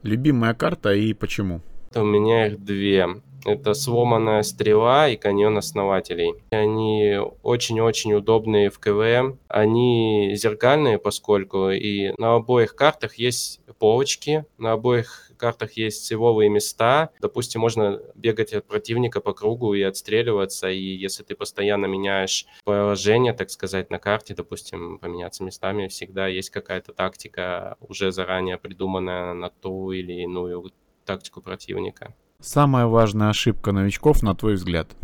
Любимая 0.03 0.53
карта 0.53 0.93
и 0.93 1.13
почему? 1.13 1.61
У 1.95 2.03
меня 2.03 2.47
их 2.47 2.63
две. 2.63 3.07
Это 3.45 3.73
сломанная 3.73 4.43
стрела 4.43 5.09
и 5.09 5.15
каньон 5.15 5.57
основателей. 5.57 6.33
Они 6.51 7.17
очень-очень 7.43 8.13
удобные 8.13 8.69
в 8.69 8.79
КВМ. 8.79 9.39
Они 9.47 10.35
зеркальные, 10.35 10.99
поскольку 10.99 11.69
и 11.69 12.13
на 12.17 12.35
обоих 12.35 12.75
картах 12.75 13.15
есть 13.15 13.61
полочки, 13.79 14.45
на 14.57 14.73
обоих 14.73 15.31
картах 15.37 15.73
есть 15.73 16.05
силовые 16.05 16.49
места. 16.49 17.09
Допустим, 17.21 17.61
можно 17.61 18.01
бегать 18.13 18.53
от 18.53 18.67
противника 18.67 19.21
по 19.21 19.33
кругу 19.33 19.73
и 19.73 19.81
отстреливаться, 19.81 20.69
и 20.69 20.77
если 20.77 21.23
ты 21.23 21.35
постоянно 21.35 21.87
меняешь 21.87 22.45
положение, 22.65 23.33
так 23.33 23.49
сказать, 23.49 23.89
на 23.89 23.97
карте, 23.97 24.35
допустим, 24.35 24.99
поменяться 24.99 25.43
местами, 25.43 25.87
всегда 25.87 26.27
есть 26.27 26.49
какая-то 26.49 26.93
тактика, 26.93 27.77
уже 27.79 28.11
заранее 28.11 28.57
придуманная 28.57 29.33
на 29.33 29.49
ту 29.49 29.91
или 29.91 30.21
иную 30.21 30.71
тактику 31.05 31.41
противника. 31.41 32.13
Самая 32.41 32.85
важная 32.85 33.29
ошибка 33.29 33.73
новичков, 33.73 34.23
на 34.23 34.33
твой 34.33 34.53
взгляд? 34.53 34.95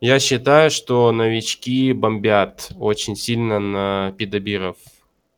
Я 0.00 0.18
считаю, 0.18 0.70
что 0.70 1.12
новички 1.12 1.92
бомбят 1.92 2.72
очень 2.78 3.16
сильно 3.16 3.58
на 3.58 4.12
пидобиров. 4.18 4.76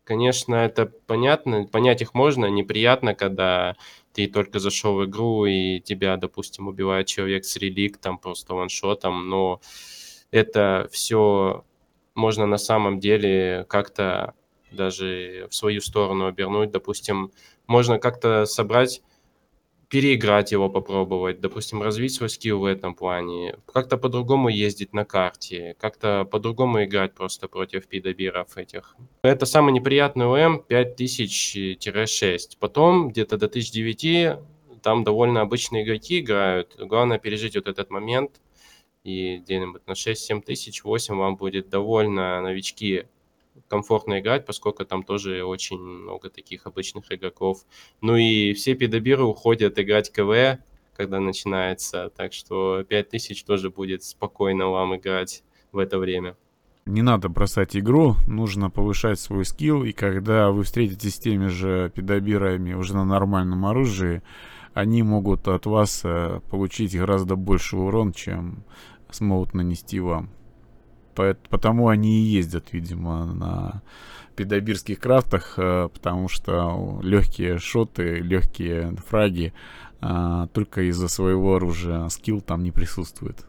Конечно, 0.02 0.56
это 0.56 0.86
понятно, 1.06 1.66
понять 1.66 2.02
их 2.02 2.14
можно, 2.14 2.46
неприятно, 2.46 3.14
когда 3.14 3.76
ты 4.12 4.26
только 4.26 4.58
зашел 4.58 4.96
в 4.96 5.04
игру 5.04 5.46
и 5.46 5.78
тебя, 5.80 6.16
допустим, 6.16 6.66
убивает 6.66 7.06
человек 7.06 7.44
с 7.44 7.56
реликтом, 7.56 8.18
просто 8.18 8.54
ваншотом, 8.54 9.28
но 9.28 9.60
это 10.32 10.88
все 10.90 11.64
можно 12.14 12.46
на 12.46 12.58
самом 12.58 12.98
деле 12.98 13.66
как-то 13.68 14.34
даже 14.72 15.46
в 15.48 15.54
свою 15.54 15.80
сторону 15.80 16.26
обернуть. 16.26 16.72
Допустим, 16.72 17.30
можно 17.66 17.98
как-то 17.98 18.46
собрать 18.46 19.02
переиграть 19.92 20.52
его 20.52 20.70
попробовать, 20.70 21.40
допустим, 21.40 21.82
развить 21.82 22.14
свой 22.14 22.30
скилл 22.30 22.60
в 22.60 22.64
этом 22.64 22.94
плане, 22.94 23.56
как-то 23.66 23.98
по-другому 23.98 24.48
ездить 24.48 24.94
на 24.94 25.04
карте, 25.04 25.76
как-то 25.78 26.24
по-другому 26.24 26.82
играть 26.84 27.14
просто 27.14 27.46
против 27.46 27.86
пидобиров 27.86 28.56
этих. 28.56 28.96
Это 29.22 29.44
самый 29.44 29.74
неприятный 29.74 30.24
УМ 30.24 30.64
5000-6. 30.66 32.38
Потом 32.58 33.10
где-то 33.10 33.36
до 33.36 33.46
1009 33.48 34.38
там 34.82 35.04
довольно 35.04 35.42
обычные 35.42 35.84
игроки 35.84 36.20
играют. 36.20 36.74
Главное 36.78 37.18
пережить 37.18 37.54
вот 37.54 37.68
этот 37.68 37.90
момент, 37.90 38.40
и 39.04 39.36
где-нибудь 39.38 39.86
на 39.86 39.92
6-7 39.92 40.40
тысяч, 40.40 40.84
8 40.84 41.16
вам 41.16 41.36
будет 41.36 41.68
довольно 41.68 42.40
новички 42.40 43.04
комфортно 43.68 44.20
играть, 44.20 44.46
поскольку 44.46 44.84
там 44.84 45.02
тоже 45.02 45.44
очень 45.44 45.78
много 45.78 46.30
таких 46.30 46.66
обычных 46.66 47.10
игроков. 47.10 47.64
Ну 48.00 48.16
и 48.16 48.52
все 48.52 48.74
пидобиры 48.74 49.24
уходят 49.24 49.78
играть 49.78 50.12
КВ, 50.12 50.58
когда 50.94 51.20
начинается, 51.20 52.10
так 52.16 52.32
что 52.32 52.84
5000 52.84 53.44
тоже 53.44 53.70
будет 53.70 54.02
спокойно 54.02 54.68
вам 54.68 54.96
играть 54.96 55.42
в 55.72 55.78
это 55.78 55.98
время. 55.98 56.36
Не 56.84 57.02
надо 57.02 57.28
бросать 57.28 57.76
игру, 57.76 58.16
нужно 58.26 58.68
повышать 58.68 59.20
свой 59.20 59.44
скилл, 59.44 59.84
и 59.84 59.92
когда 59.92 60.50
вы 60.50 60.64
встретитесь 60.64 61.14
с 61.14 61.18
теми 61.18 61.46
же 61.46 61.92
педобирами 61.94 62.74
уже 62.74 62.94
на 62.94 63.04
нормальном 63.04 63.64
оружии, 63.66 64.22
они 64.74 65.02
могут 65.04 65.46
от 65.46 65.66
вас 65.66 66.00
э, 66.04 66.40
получить 66.50 66.96
гораздо 66.96 67.36
больше 67.36 67.76
урон, 67.76 68.12
чем 68.12 68.64
смогут 69.10 69.54
нанести 69.54 70.00
вам. 70.00 70.30
Потому 71.14 71.88
они 71.88 72.20
и 72.20 72.24
ездят, 72.24 72.72
видимо, 72.72 73.26
на 73.26 73.82
педобирских 74.36 74.98
крафтах, 74.98 75.54
э, 75.58 75.88
потому 75.92 76.28
что 76.28 77.00
легкие 77.02 77.58
шоты, 77.58 78.16
легкие 78.16 78.96
фраги 79.06 79.52
а, 80.00 80.48
только 80.48 80.88
из-за 80.88 81.08
своего 81.08 81.56
оружия. 81.56 82.08
Скилл 82.08 82.40
там 82.40 82.64
не 82.64 82.72
присутствует. 82.72 83.46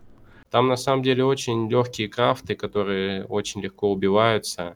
Там 0.51 0.67
на 0.67 0.75
самом 0.75 1.01
деле 1.01 1.25
очень 1.25 1.67
легкие 1.67 2.07
крафты, 2.07 2.55
которые 2.55 3.25
очень 3.25 3.61
легко 3.61 3.91
убиваются. 3.91 4.75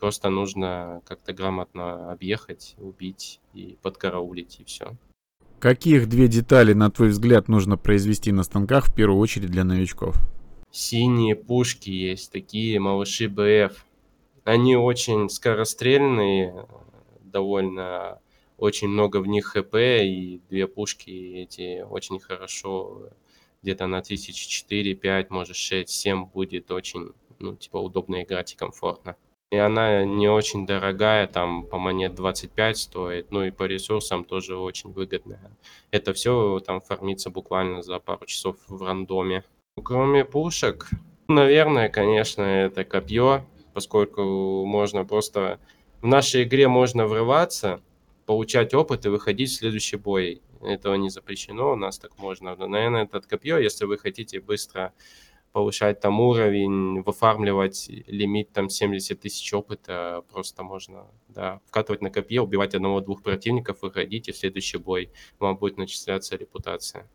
Просто 0.00 0.30
нужно 0.30 1.00
как-то 1.06 1.32
грамотно 1.32 2.10
объехать, 2.10 2.74
убить 2.78 3.40
и 3.54 3.78
подкараулить, 3.82 4.58
и 4.58 4.64
все. 4.64 4.96
Каких 5.60 6.08
две 6.08 6.26
детали, 6.26 6.72
на 6.72 6.90
твой 6.90 7.10
взгляд, 7.10 7.46
нужно 7.46 7.76
произвести 7.76 8.32
на 8.32 8.42
станках 8.42 8.86
в 8.86 8.94
первую 8.94 9.20
очередь 9.20 9.52
для 9.52 9.62
новичков? 9.62 10.16
Синие 10.72 11.36
пушки 11.36 11.90
есть, 11.90 12.32
такие 12.32 12.80
малыши 12.80 13.28
БФ. 13.28 13.86
Они 14.44 14.74
очень 14.74 15.28
скорострельные, 15.28 16.66
довольно 17.20 18.20
очень 18.56 18.88
много 18.88 19.18
в 19.18 19.26
них 19.28 19.52
хп, 19.56 19.74
и 19.74 20.40
две 20.48 20.66
пушки 20.66 21.10
эти 21.10 21.82
очень 21.82 22.18
хорошо, 22.18 23.10
где-то 23.62 23.86
на 23.86 24.02
тысячи 24.02 24.48
четыре, 24.48 24.94
пять, 24.94 25.30
может 25.30 25.56
шесть, 25.56 25.90
семь 25.90 26.24
будет 26.26 26.70
очень, 26.70 27.12
ну, 27.38 27.54
типа, 27.54 27.76
удобно 27.76 28.22
играть 28.22 28.52
и 28.54 28.56
комфортно. 28.56 29.16
И 29.50 29.56
она 29.56 30.04
не 30.04 30.28
очень 30.28 30.64
дорогая, 30.64 31.26
там 31.26 31.66
по 31.66 31.78
монет 31.78 32.14
25 32.14 32.78
стоит, 32.78 33.30
ну 33.30 33.44
и 33.44 33.50
по 33.50 33.64
ресурсам 33.64 34.24
тоже 34.24 34.56
очень 34.56 34.90
выгодная. 34.92 35.54
Это 35.90 36.14
все 36.14 36.58
там 36.60 36.80
фармится 36.80 37.28
буквально 37.28 37.82
за 37.82 37.98
пару 37.98 38.24
часов 38.24 38.56
в 38.66 38.82
рандоме. 38.82 39.44
Кроме 39.82 40.26
пушек, 40.26 40.90
наверное, 41.28 41.88
конечно, 41.88 42.42
это 42.42 42.84
копье, 42.84 43.46
поскольку 43.72 44.66
можно 44.66 45.04
просто... 45.04 45.60
В 46.02 46.06
нашей 46.06 46.42
игре 46.42 46.68
можно 46.68 47.06
врываться, 47.06 47.80
получать 48.26 48.74
опыт 48.74 49.06
и 49.06 49.08
выходить 49.08 49.50
в 49.50 49.54
следующий 49.54 49.96
бой. 49.96 50.42
Этого 50.60 50.94
не 50.96 51.08
запрещено, 51.08 51.72
у 51.72 51.76
нас 51.76 51.98
так 51.98 52.18
можно. 52.18 52.54
Но, 52.54 52.66
наверное, 52.66 53.04
это 53.04 53.22
копье, 53.22 53.56
если 53.58 53.86
вы 53.86 53.96
хотите 53.96 54.40
быстро 54.40 54.92
повышать 55.52 56.00
там 56.00 56.20
уровень, 56.20 57.00
выфармливать 57.02 57.88
лимит 58.06 58.52
там 58.52 58.68
70 58.68 59.20
тысяч 59.20 59.54
опыта, 59.54 60.22
просто 60.32 60.62
можно, 60.62 61.06
да, 61.28 61.60
вкатывать 61.66 62.02
на 62.02 62.10
копье, 62.10 62.42
убивать 62.42 62.74
одного-двух 62.74 63.22
противников, 63.22 63.80
выходить, 63.80 64.28
и 64.28 64.32
в 64.32 64.36
следующий 64.36 64.78
бой 64.78 65.10
вам 65.38 65.56
будет 65.56 65.78
начисляться 65.78 66.36
репутация 66.36 67.08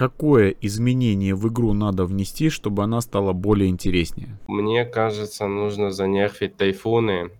какое 0.00 0.56
изменение 0.62 1.34
в 1.34 1.46
игру 1.48 1.74
надо 1.74 2.06
внести, 2.06 2.48
чтобы 2.48 2.82
она 2.82 3.02
стала 3.02 3.34
более 3.34 3.68
интереснее? 3.68 4.38
Мне 4.48 4.86
кажется, 4.86 5.46
нужно 5.46 5.90
занерфить 5.90 6.56
тайфуны, 6.56 7.30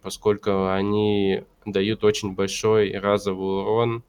поскольку 0.00 0.68
они 0.70 1.42
дают 1.66 2.04
очень 2.04 2.36
большой 2.36 2.96
разовый 2.96 3.62
урон, 3.62 4.04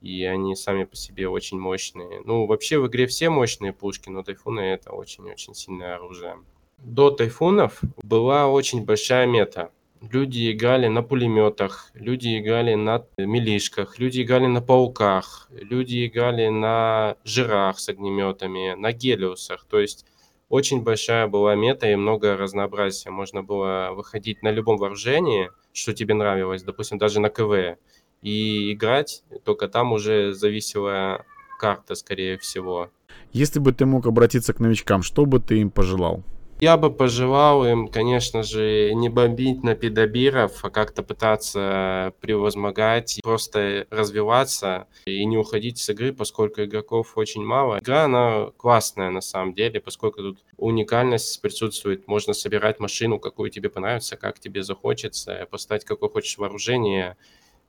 и 0.00 0.24
они 0.24 0.56
сами 0.56 0.82
по 0.82 0.96
себе 0.96 1.28
очень 1.28 1.60
мощные. 1.60 2.20
Ну, 2.24 2.46
вообще 2.46 2.80
в 2.80 2.88
игре 2.88 3.06
все 3.06 3.30
мощные 3.30 3.72
пушки, 3.72 4.08
но 4.08 4.24
тайфуны 4.24 4.62
это 4.62 4.90
очень-очень 4.90 5.54
сильное 5.54 5.94
оружие. 5.94 6.34
До 6.78 7.12
тайфунов 7.12 7.80
была 8.02 8.48
очень 8.48 8.84
большая 8.84 9.28
мета 9.28 9.70
люди 10.00 10.52
играли 10.52 10.88
на 10.88 11.02
пулеметах, 11.02 11.90
люди 11.94 12.38
играли 12.38 12.74
на 12.74 13.04
милишках, 13.18 13.98
люди 13.98 14.22
играли 14.22 14.46
на 14.46 14.60
пауках, 14.60 15.48
люди 15.50 16.06
играли 16.06 16.48
на 16.48 17.16
жирах 17.24 17.78
с 17.78 17.88
огнеметами, 17.88 18.74
на 18.74 18.92
гелиусах. 18.92 19.66
То 19.68 19.80
есть 19.80 20.06
очень 20.48 20.82
большая 20.82 21.26
была 21.26 21.54
мета 21.54 21.88
и 21.90 21.96
много 21.96 22.36
разнообразия. 22.36 23.10
Можно 23.10 23.42
было 23.42 23.90
выходить 23.92 24.42
на 24.42 24.50
любом 24.50 24.78
вооружении, 24.78 25.50
что 25.72 25.92
тебе 25.92 26.14
нравилось, 26.14 26.62
допустим, 26.62 26.98
даже 26.98 27.20
на 27.20 27.28
КВ, 27.28 27.76
и 28.22 28.72
играть, 28.72 29.22
только 29.44 29.68
там 29.68 29.92
уже 29.92 30.34
зависела 30.34 31.24
карта, 31.58 31.94
скорее 31.94 32.36
всего. 32.38 32.90
Если 33.32 33.60
бы 33.60 33.72
ты 33.72 33.86
мог 33.86 34.06
обратиться 34.06 34.52
к 34.52 34.60
новичкам, 34.60 35.02
что 35.02 35.24
бы 35.24 35.40
ты 35.40 35.60
им 35.60 35.70
пожелал? 35.70 36.22
Я 36.60 36.76
бы 36.76 36.90
пожелал 36.90 37.64
им, 37.66 37.88
конечно 37.88 38.42
же, 38.42 38.92
не 38.92 39.08
бомбить 39.08 39.62
на 39.62 39.74
педобиров, 39.74 40.62
а 40.62 40.68
как-то 40.68 41.02
пытаться 41.02 42.12
превозмогать, 42.20 43.18
просто 43.22 43.86
развиваться 43.88 44.86
и 45.06 45.24
не 45.24 45.38
уходить 45.38 45.78
с 45.78 45.88
игры, 45.88 46.12
поскольку 46.12 46.62
игроков 46.62 47.16
очень 47.16 47.42
мало. 47.42 47.78
Игра, 47.78 48.04
она 48.04 48.50
классная 48.58 49.08
на 49.08 49.22
самом 49.22 49.54
деле, 49.54 49.80
поскольку 49.80 50.20
тут 50.20 50.44
уникальность 50.58 51.40
присутствует. 51.40 52.06
Можно 52.06 52.34
собирать 52.34 52.78
машину, 52.78 53.18
какую 53.18 53.48
тебе 53.48 53.70
понравится, 53.70 54.18
как 54.18 54.38
тебе 54.38 54.62
захочется, 54.62 55.48
поставить 55.50 55.84
какое 55.86 56.10
хочешь 56.10 56.36
вооружение, 56.36 57.16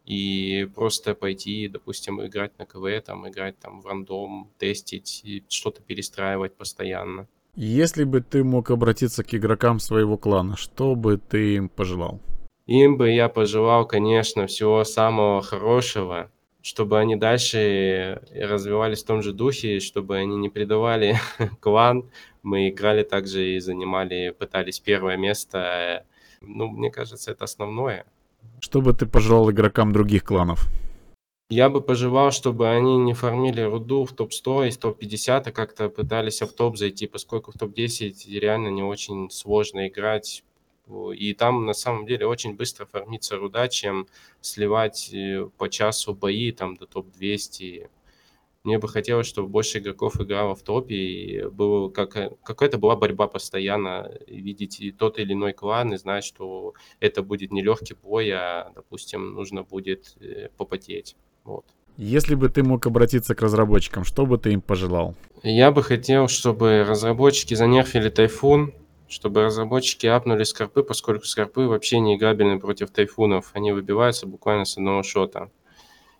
и 0.05 0.67
просто 0.75 1.15
пойти, 1.15 1.69
допустим, 1.69 2.25
играть 2.25 2.57
на 2.59 2.65
КВ, 2.65 2.99
там, 3.05 3.29
играть 3.29 3.57
там 3.59 3.79
в 3.79 3.87
рандом, 3.87 4.51
тестить, 4.57 5.23
что-то 5.47 5.81
перестраивать 5.81 6.55
постоянно. 6.55 7.29
Если 7.55 8.05
бы 8.05 8.21
ты 8.21 8.43
мог 8.45 8.71
обратиться 8.71 9.23
к 9.23 9.33
игрокам 9.33 9.79
своего 9.79 10.17
клана, 10.17 10.55
что 10.55 10.95
бы 10.95 11.17
ты 11.17 11.55
им 11.55 11.67
пожелал? 11.69 12.21
Им 12.65 12.95
бы 12.95 13.09
я 13.09 13.27
пожелал, 13.27 13.85
конечно, 13.85 14.47
всего 14.47 14.85
самого 14.85 15.41
хорошего, 15.41 16.31
чтобы 16.61 16.97
они 16.97 17.17
дальше 17.17 18.21
развивались 18.33 19.03
в 19.03 19.07
том 19.07 19.21
же 19.21 19.33
духе, 19.33 19.81
чтобы 19.81 20.17
они 20.17 20.37
не 20.37 20.47
предавали 20.47 21.17
клан. 21.59 22.09
Мы 22.41 22.69
играли 22.69 23.03
также 23.03 23.55
и 23.55 23.59
занимали, 23.59 24.33
пытались 24.37 24.79
первое 24.79 25.17
место. 25.17 26.05
Ну, 26.39 26.69
мне 26.69 26.89
кажется, 26.89 27.31
это 27.31 27.43
основное. 27.43 28.05
Что 28.61 28.81
бы 28.81 28.93
ты 28.93 29.05
пожелал 29.05 29.51
игрокам 29.51 29.91
других 29.91 30.23
кланов? 30.23 30.69
Я 31.53 31.67
бы 31.67 31.81
пожелал, 31.81 32.31
чтобы 32.31 32.69
они 32.69 32.95
не 32.95 33.13
фармили 33.13 33.59
руду 33.59 34.05
в 34.05 34.13
топ-100 34.13 34.69
из 34.69 34.77
топ-50, 34.77 35.43
а 35.47 35.51
как-то 35.51 35.89
пытались 35.89 36.41
в 36.41 36.53
топ 36.53 36.77
зайти, 36.77 37.07
поскольку 37.07 37.51
в 37.51 37.57
топ-10 37.57 38.39
реально 38.39 38.69
не 38.69 38.83
очень 38.83 39.29
сложно 39.29 39.89
играть. 39.89 40.45
И 41.13 41.33
там 41.33 41.65
на 41.65 41.73
самом 41.73 42.05
деле 42.05 42.25
очень 42.25 42.55
быстро 42.55 42.85
фармится 42.85 43.35
руда, 43.35 43.67
чем 43.67 44.07
сливать 44.39 45.13
э, 45.13 45.49
по 45.57 45.67
часу 45.67 46.13
бои 46.15 46.53
там 46.53 46.77
до 46.77 46.85
топ-200. 46.85 47.89
Мне 48.63 48.79
бы 48.79 48.87
хотелось, 48.87 49.27
чтобы 49.27 49.49
больше 49.49 49.79
игроков 49.79 50.21
играло 50.21 50.55
в 50.55 50.63
топе, 50.63 50.95
и 50.95 51.43
было 51.49 51.89
как, 51.89 52.15
э, 52.15 52.31
какая-то 52.43 52.77
была 52.77 52.95
борьба 52.95 53.27
постоянно, 53.27 54.09
видеть 54.25 54.79
и 54.79 54.93
тот 54.93 55.19
или 55.19 55.33
иной 55.33 55.51
клан, 55.51 55.93
и 55.93 55.97
знать, 55.97 56.23
что 56.23 56.75
это 57.01 57.21
будет 57.23 57.51
не 57.51 57.61
легкий 57.61 57.95
бой, 57.95 58.29
а, 58.31 58.71
допустим, 58.73 59.33
нужно 59.33 59.63
будет 59.63 60.15
э, 60.21 60.47
попотеть. 60.55 61.17
Вот. 61.43 61.65
Если 61.97 62.35
бы 62.35 62.49
ты 62.49 62.63
мог 62.63 62.85
обратиться 62.87 63.35
к 63.35 63.41
разработчикам, 63.41 64.03
что 64.03 64.25
бы 64.25 64.37
ты 64.37 64.53
им 64.53 64.61
пожелал? 64.61 65.15
Я 65.43 65.71
бы 65.71 65.83
хотел, 65.83 66.27
чтобы 66.27 66.85
разработчики 66.87 67.53
занерфили 67.53 68.09
Тайфун, 68.09 68.73
чтобы 69.11 69.43
разработчики 69.43 70.07
апнули 70.07 70.43
скорпы, 70.43 70.83
поскольку 70.83 71.25
скорпы 71.25 71.61
вообще 71.61 71.99
не 71.99 72.15
играбельны 72.15 72.59
против 72.59 72.91
тайфунов. 72.91 73.51
Они 73.53 73.73
выбиваются 73.73 74.25
буквально 74.25 74.63
с 74.63 74.77
одного 74.77 75.03
шота. 75.03 75.51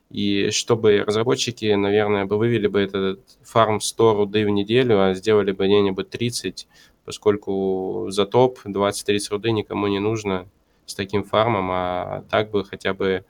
И 0.09 0.49
чтобы 0.51 1.03
разработчики, 1.07 1.73
наверное, 1.73 2.25
бы 2.25 2.37
вывели 2.37 2.67
бы 2.67 2.81
этот 2.81 3.21
фарм 3.43 3.79
100 3.79 4.13
руды 4.15 4.45
в 4.45 4.49
неделю, 4.49 5.01
а 5.01 5.13
сделали 5.13 5.53
бы 5.53 5.65
где-нибудь 5.65 6.09
30, 6.09 6.67
поскольку 7.05 8.07
за 8.09 8.25
топ 8.25 8.59
20-30 8.65 9.19
руды 9.31 9.51
никому 9.51 9.87
не 9.87 9.99
нужно 9.99 10.49
с 10.85 10.93
таким 10.93 11.23
фармом, 11.23 11.69
а 11.71 12.25
так 12.29 12.51
бы 12.51 12.65
хотя 12.65 12.93
бы 12.93 13.23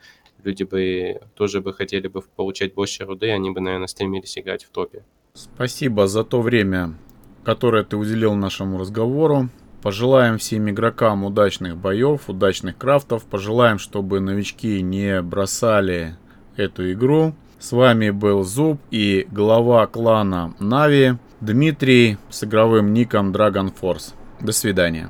люди 0.43 0.63
бы 0.63 1.21
тоже 1.35 1.61
бы 1.61 1.73
хотели 1.73 2.07
бы 2.07 2.21
получать 2.35 2.73
больше 2.73 3.05
руды, 3.05 3.31
они 3.31 3.51
бы, 3.51 3.61
наверное, 3.61 3.87
стремились 3.87 4.37
играть 4.37 4.63
в 4.63 4.69
топе. 4.69 5.03
Спасибо 5.33 6.07
за 6.07 6.23
то 6.23 6.41
время, 6.41 6.95
которое 7.43 7.83
ты 7.83 7.97
уделил 7.97 8.35
нашему 8.35 8.77
разговору. 8.77 9.49
Пожелаем 9.81 10.37
всем 10.37 10.69
игрокам 10.69 11.23
удачных 11.23 11.75
боев, 11.77 12.29
удачных 12.29 12.77
крафтов. 12.77 13.23
Пожелаем, 13.25 13.79
чтобы 13.79 14.19
новички 14.19 14.81
не 14.81 15.21
бросали 15.21 16.17
эту 16.55 16.91
игру. 16.91 17.33
С 17.57 17.71
вами 17.71 18.09
был 18.09 18.43
Зуб 18.43 18.79
и 18.91 19.27
глава 19.31 19.87
клана 19.87 20.53
Нави 20.59 21.13
Дмитрий 21.41 22.17
с 22.29 22.43
игровым 22.43 22.93
ником 22.93 23.31
Dragon 23.31 23.73
Force. 23.73 24.13
До 24.39 24.51
свидания. 24.51 25.09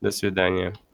До 0.00 0.10
свидания. 0.10 0.74